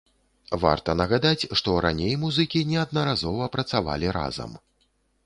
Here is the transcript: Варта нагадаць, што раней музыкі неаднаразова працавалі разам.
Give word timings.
Варта 0.61 0.93
нагадаць, 1.01 1.47
што 1.61 1.75
раней 1.85 2.13
музыкі 2.23 2.63
неаднаразова 2.71 3.51
працавалі 3.57 4.07
разам. 4.19 4.57